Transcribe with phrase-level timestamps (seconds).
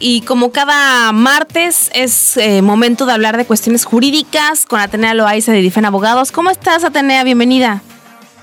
[0.00, 5.52] y como cada martes es eh, momento de hablar de cuestiones jurídicas con Atenea Loaiza
[5.52, 6.32] de Difen Abogados.
[6.32, 7.24] ¿Cómo estás, Atenea?
[7.24, 7.82] Bienvenida.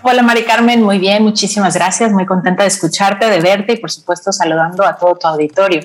[0.04, 0.84] Hola, Mari Carmen.
[0.84, 2.12] Muy bien, muchísimas gracias.
[2.12, 5.82] Muy contenta de escucharte, de verte y, por supuesto, saludando a todo tu auditorio.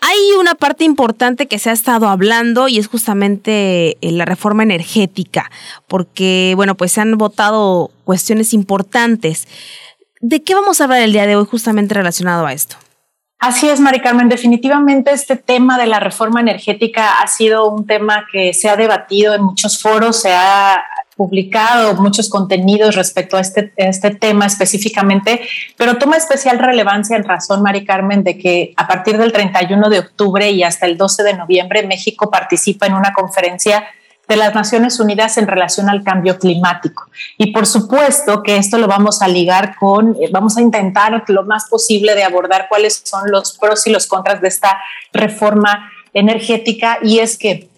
[0.00, 4.62] Hay una parte importante que se ha estado hablando y es justamente eh, la reforma
[4.64, 5.50] energética,
[5.86, 9.48] porque, bueno, pues se han votado cuestiones importantes.
[10.20, 12.76] ¿De qué vamos a hablar el día de hoy justamente relacionado a esto?
[13.42, 14.28] Así es, Mari Carmen.
[14.28, 19.34] Definitivamente este tema de la reforma energética ha sido un tema que se ha debatido
[19.34, 20.80] en muchos foros, se ha
[21.16, 25.40] publicado muchos contenidos respecto a este, este tema específicamente,
[25.76, 29.98] pero toma especial relevancia en razón, Mari Carmen, de que a partir del 31 de
[29.98, 33.84] octubre y hasta el 12 de noviembre México participa en una conferencia
[34.32, 37.04] de las Naciones Unidas en relación al cambio climático.
[37.36, 41.44] Y por supuesto que esto lo vamos a ligar con, eh, vamos a intentar lo
[41.44, 44.80] más posible de abordar cuáles son los pros y los contras de esta
[45.12, 46.98] reforma energética.
[47.02, 47.68] Y es que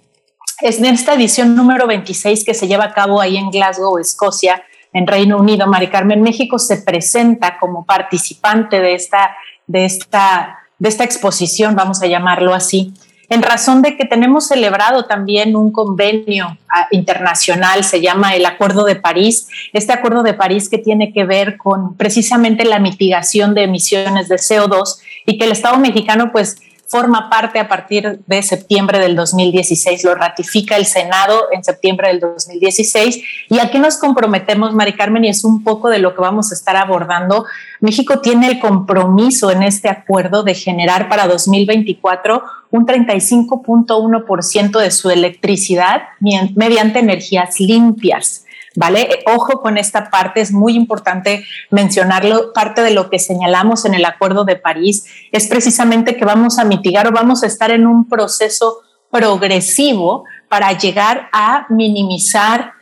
[0.60, 4.62] es en esta edición número 26 que se lleva a cabo ahí en Glasgow, Escocia,
[4.92, 10.88] en Reino Unido, Mari Carmen, México se presenta como participante de esta, de esta, de
[10.88, 12.94] esta exposición, vamos a llamarlo así
[13.28, 18.84] en razón de que tenemos celebrado también un convenio ah, internacional, se llama el Acuerdo
[18.84, 23.64] de París, este Acuerdo de París que tiene que ver con precisamente la mitigación de
[23.64, 26.58] emisiones de CO2 y que el Estado mexicano pues
[26.94, 32.20] forma parte a partir de septiembre del 2016, lo ratifica el Senado en septiembre del
[32.20, 33.20] 2016.
[33.50, 35.24] ¿Y aquí nos comprometemos, Mari Carmen?
[35.24, 37.46] Y es un poco de lo que vamos a estar abordando.
[37.80, 45.10] México tiene el compromiso en este acuerdo de generar para 2024 un 35.1% de su
[45.10, 48.43] electricidad mediante energías limpias.
[48.76, 49.20] ¿Vale?
[49.26, 52.52] Ojo con esta parte, es muy importante mencionarlo.
[52.52, 56.64] Parte de lo que señalamos en el Acuerdo de París es precisamente que vamos a
[56.64, 58.80] mitigar o vamos a estar en un proceso
[59.10, 62.72] progresivo para llegar a minimizar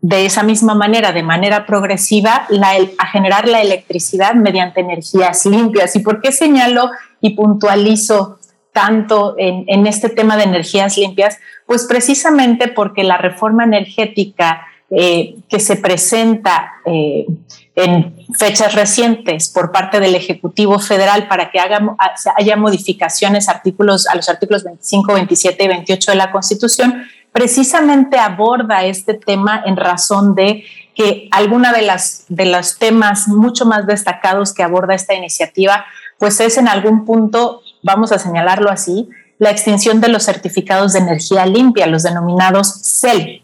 [0.00, 2.48] de esa misma manera, de manera progresiva,
[2.98, 5.94] a generar la electricidad mediante energías limpias.
[5.94, 6.90] ¿Y por qué señalo
[7.20, 8.38] y puntualizo
[8.72, 11.38] tanto en, en este tema de energías limpias?
[11.66, 17.26] Pues precisamente porque la reforma energética eh, que se presenta eh,
[17.74, 24.28] en fechas recientes por parte del Ejecutivo Federal para que haya modificaciones artículos, a los
[24.28, 30.64] artículos 25, 27 y 28 de la Constitución, precisamente aborda este tema en razón de
[30.94, 35.86] que alguna de las de los temas mucho más destacados que aborda esta iniciativa,
[36.18, 39.08] pues es en algún punto, vamos a señalarlo así,
[39.38, 43.41] la extinción de los certificados de energía limpia, los denominados CEL,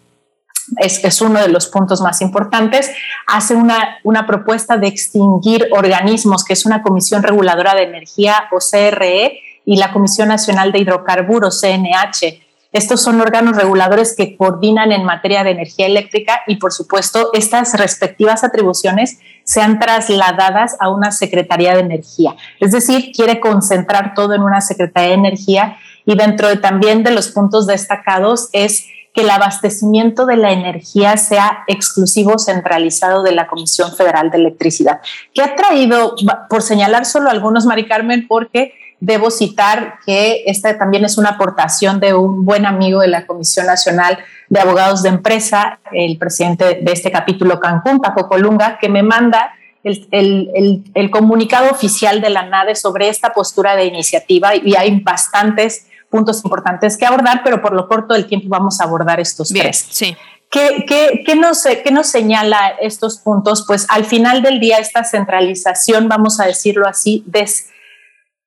[0.77, 2.91] es, uno de los puntos más importantes,
[3.27, 8.59] hace una, una propuesta de extinguir organismos, que es una Comisión Reguladora de Energía o
[8.59, 12.43] CRE y la Comisión Nacional de Hidrocarburos, CNH.
[12.71, 17.79] Estos son órganos reguladores que coordinan en materia de energía eléctrica y, por supuesto, estas
[17.79, 22.37] respectivas atribuciones sean trasladadas a una Secretaría de Energía.
[22.61, 27.11] Es decir, quiere concentrar todo en una Secretaría de Energía y dentro de, también de
[27.11, 28.87] los puntos destacados es
[29.19, 35.01] que el abastecimiento de la energía sea exclusivo centralizado de la Comisión Federal de Electricidad,
[35.34, 36.15] que ha traído,
[36.49, 41.99] por señalar solo algunos, Mari Carmen, porque debo citar que esta también es una aportación
[41.99, 44.21] de un buen amigo de la Comisión Nacional
[44.51, 49.53] de Abogados de Empresa, el presidente de este capítulo Cancún, Paco Colunga, que me manda
[49.83, 56.44] el, comunicado oficial de la NADE sobre esta postura de iniciativa y hay bastantes puntos
[56.44, 59.87] importantes que abordar, pero por lo corto del tiempo vamos a abordar estos tres.
[59.90, 60.16] Sí.
[60.50, 63.64] ¿Qué, qué, qué, nos, ¿Qué nos señala estos puntos?
[63.66, 67.69] Pues al final del día esta centralización, vamos a decirlo así, des,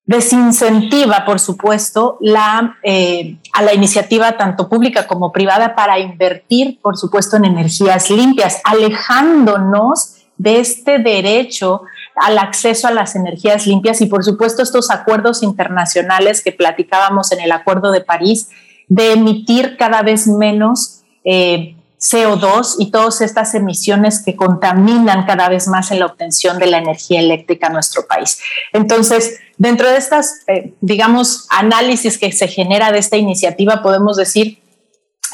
[0.06, 6.98] desincentiva, por supuesto, la, eh, a la iniciativa tanto pública como privada para invertir, por
[6.98, 11.84] supuesto, en energías limpias, alejándonos de este derecho
[12.16, 17.42] al acceso a las energías limpias y por supuesto estos acuerdos internacionales que platicábamos en
[17.42, 18.50] el Acuerdo de París
[18.88, 25.68] de emitir cada vez menos eh, CO2 y todas estas emisiones que contaminan cada vez
[25.68, 28.40] más en la obtención de la energía eléctrica en nuestro país.
[28.74, 34.60] Entonces, dentro de estas, eh, digamos, análisis que se genera de esta iniciativa, podemos decir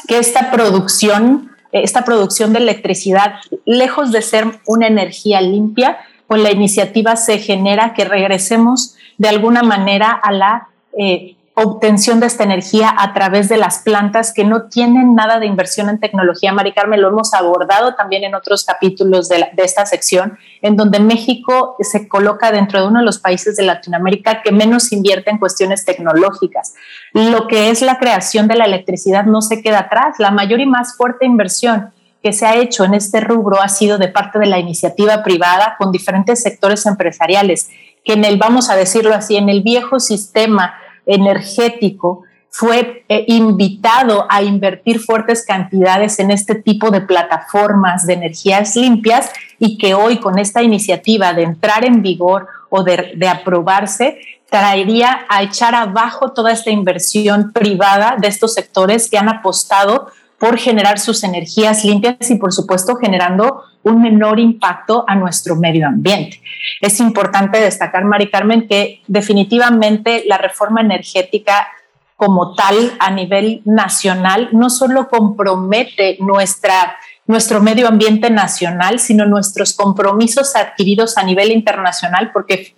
[0.06, 5.98] que esta producción, eh, esta producción de electricidad, lejos de ser una energía limpia,
[6.28, 12.26] con la iniciativa se genera que regresemos de alguna manera a la eh, obtención de
[12.26, 16.52] esta energía a través de las plantas que no tienen nada de inversión en tecnología.
[16.52, 21.76] Mari Carmen, lo hemos abordado también en otros capítulos de, esta sección, en donde México
[21.80, 25.84] se coloca dentro de uno de los países de Latinoamérica que menos invierte en cuestiones
[25.84, 26.74] tecnológicas.
[27.12, 30.16] Lo que es la creación de la electricidad no se queda atrás.
[30.18, 31.90] La mayor y más fuerte inversión
[32.22, 35.76] que se ha hecho en este rubro ha sido de parte de la iniciativa privada
[35.78, 37.70] con diferentes sectores empresariales,
[38.04, 40.74] que en el, vamos a decirlo así, en el viejo sistema
[41.06, 48.74] energético fue eh, invitado a invertir fuertes cantidades en este tipo de plataformas de energías
[48.74, 54.18] limpias y que hoy con esta iniciativa de entrar en vigor o de, de aprobarse,
[54.50, 60.58] traería a echar abajo toda esta inversión privada de estos sectores que han apostado por
[60.58, 66.40] generar sus energías limpias y por supuesto generando un menor impacto a nuestro medio ambiente.
[66.80, 71.68] Es importante destacar, Mari Carmen, que definitivamente la reforma energética
[72.16, 76.96] como tal a nivel nacional no solo compromete nuestra,
[77.26, 82.74] nuestro medio ambiente nacional, sino nuestros compromisos adquiridos a nivel internacional, porque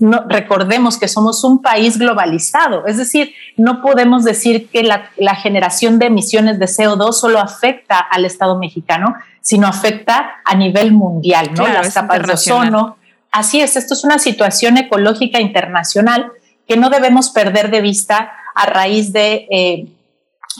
[0.00, 5.98] no, recordemos que somos un país globalizado, es decir, no podemos decir que la, generación
[5.98, 11.66] de emisiones de CO2 solo afecta al Estado mexicano, sino afecta a nivel mundial, ¿no?
[11.66, 12.96] Las capas de ozono.
[13.30, 16.32] Así es, esto es una situación ecológica internacional
[16.66, 19.86] que no debemos perder de vista a raíz de, eh,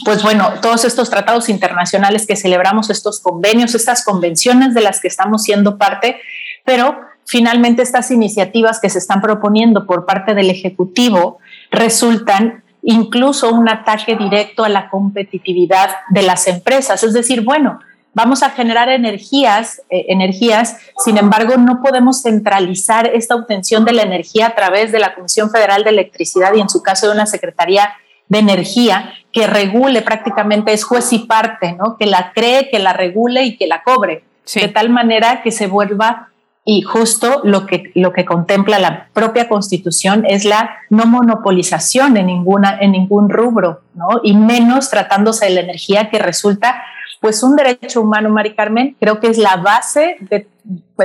[0.05, 5.09] pues bueno, todos estos tratados internacionales que celebramos, estos convenios, estas convenciones de las que
[5.09, 6.21] estamos siendo parte,
[6.65, 11.39] pero finalmente estas iniciativas que se están proponiendo por parte del Ejecutivo
[11.71, 17.03] resultan incluso un ataque directo a la competitividad de las empresas.
[17.03, 17.81] Es decir, bueno,
[18.13, 24.03] vamos a generar energías, eh, energías, sin embargo, no podemos centralizar esta obtención de la
[24.03, 27.27] energía a través de la Comisión Federal de Electricidad y en su caso de una
[27.27, 27.95] Secretaría
[28.29, 31.97] de Energía que regule prácticamente, es juez y parte, ¿no?
[31.97, 34.25] Que la cree, que la regule y que la cobre,
[34.55, 36.29] de tal manera que se vuelva
[36.65, 42.27] y justo lo que, lo que contempla la propia constitución es la no monopolización en,
[42.27, 44.21] ninguna, en ningún rubro, ¿no?
[44.23, 46.83] Y menos tratándose de la energía que resulta
[47.25, 50.47] pues un derecho humano, Mari Carmen, creo que es la base de,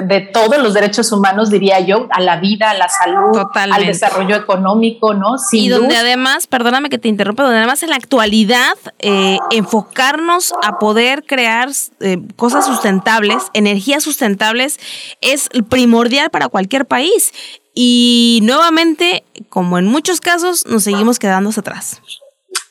[0.04, 4.36] de todos los derechos humanos, diría yo, a la vida, a la salud, al desarrollo
[4.36, 5.38] económico, ¿no?
[5.54, 10.78] y donde además, perdóname que te interrumpa, donde además en la actualidad eh, enfocarnos a
[10.78, 11.70] poder crear
[12.02, 14.78] eh, cosas sustentables, energías sustentables,
[15.22, 17.32] es primordial para cualquier país.
[17.74, 22.02] Y nuevamente, como en muchos casos, nos seguimos quedando atrás.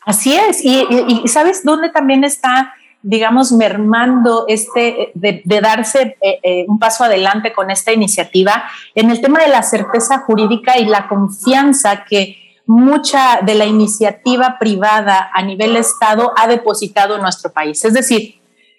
[0.05, 0.63] Así es.
[0.63, 2.75] y, y ¿sabes dónde también está?
[3.03, 8.65] Digamos, mermando este, de, darse eh, eh, un paso adelante con esta iniciativa
[8.95, 12.37] en el tema de la certeza jurídica y la confianza que
[12.67, 17.85] mucha de la iniciativa privada a nivel Estado ha depositado en nuestro país.
[17.85, 18.35] Es decir,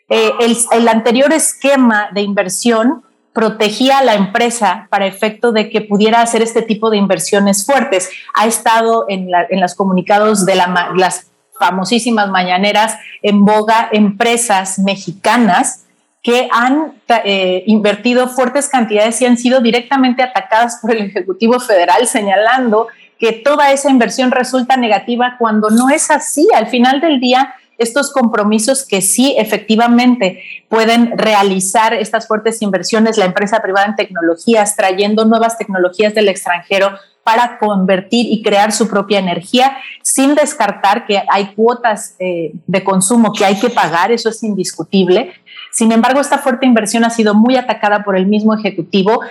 [0.10, 0.32] eh,
[0.72, 6.42] el, anterior esquema de inversión protegía a la empresa para efecto de que pudiera hacer
[6.42, 8.10] este tipo de inversiones fuertes.
[8.36, 9.30] Ha estado en,
[9.60, 11.28] los comunicados de la, las
[11.60, 15.86] famosísimas mañaneras en boga empresas mexicanas
[16.22, 22.08] que han eh, invertido fuertes cantidades y han sido directamente atacadas por el Ejecutivo Federal
[22.08, 22.88] señalando
[23.20, 26.48] que toda esa inversión resulta negativa cuando no es así.
[26.56, 33.26] Al final del día, estos compromisos que sí efectivamente pueden realizar estas fuertes inversiones, la
[33.26, 36.92] empresa privada en tecnologías, trayendo nuevas tecnologías del extranjero
[37.30, 43.34] para convertir y crear su propia energía, sin descartar que hay cuotas eh, de consumo
[43.34, 45.32] que hay que pagar, eso es indiscutible.
[45.72, 49.22] Sin embargo, esta fuerte inversión ha sido muy atacada por el mismo Ejecutivo.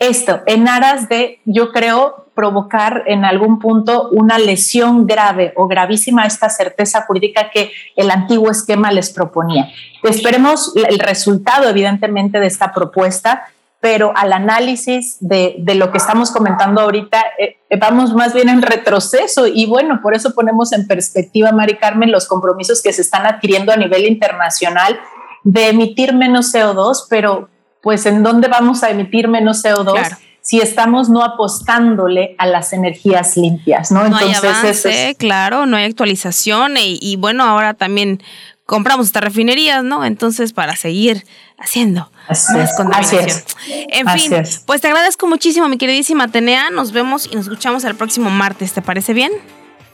[0.00, 6.24] Esto, en aras de, yo creo, provocar en algún punto una lesión grave o gravísima
[6.24, 9.70] a esta certeza jurídica que el antiguo esquema les proponía.
[10.02, 13.44] Esperemos el resultado, evidentemente, de esta propuesta
[13.84, 18.48] pero al análisis de, de lo que estamos comentando ahorita, eh, eh, vamos más bien
[18.48, 19.46] en retroceso.
[19.46, 23.72] Y bueno, por eso ponemos en perspectiva, Mari Carmen, los compromisos que se están adquiriendo
[23.72, 24.98] a nivel internacional
[25.42, 27.50] de emitir menos CO2, pero
[27.82, 33.36] pues en dónde vamos a emitir menos CO2 si estamos no apostándole a las energías
[33.36, 34.04] limpias, ¿no?
[34.04, 36.78] Entonces, hay avance, claro, no hay actualización.
[36.78, 38.22] Y, y bueno, ahora también
[38.66, 40.04] compramos estas refinerías, ¿no?
[40.04, 41.24] Entonces, para seguir
[41.58, 43.42] haciendo así más contaminación.
[43.68, 44.32] En fin,
[44.66, 46.70] pues te agradezco muchísimo, mi queridísima Atenea.
[46.70, 48.72] Nos vemos y nos escuchamos el próximo martes.
[48.72, 49.32] ¿Te parece bien?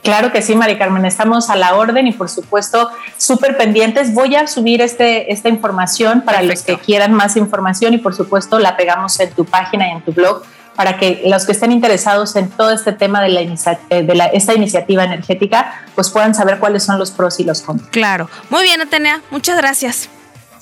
[0.03, 4.15] Claro que sí, Mari Carmen, estamos a la orden y por supuesto súper pendientes.
[4.15, 8.57] Voy a subir este, esta información para los que quieran más información y por supuesto
[8.57, 10.43] la pegamos en tu página y en tu blog
[10.75, 14.25] para que los que estén interesados en todo este tema de, la, eh, de la,
[14.27, 17.89] esta iniciativa energética pues puedan saber cuáles son los pros y los contras.
[17.89, 18.29] Claro.
[18.49, 19.21] Muy bien, Atenea.
[19.29, 20.09] Muchas gracias.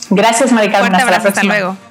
[0.09, 0.95] Gracias, Mari Carmen.
[0.95, 1.53] Hasta, la próxima.
[1.53, 1.88] hasta luego.